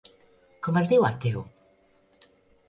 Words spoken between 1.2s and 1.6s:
teu!?